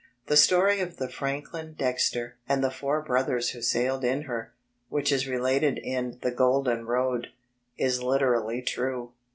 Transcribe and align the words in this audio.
The 0.25 0.35
story 0.35 0.79
of 0.79 0.97
the 0.97 1.07
Franklin 1.07 1.75
Dexter 1.77 2.35
and 2.49 2.63
the 2.63 2.71
four 2.71 3.03
brothers 3.03 3.51
who 3.51 3.61
sailed 3.61 4.03
in 4.03 4.23
her, 4.23 4.51
which 4.89 5.11
is 5.11 5.27
related 5.27 5.77
in 5.77 6.17
The 6.23 6.31
Golden 6.31 6.87
Road, 6.87 7.27
is 7.77 8.01
literally 8.01 8.63
true. 8.63 9.11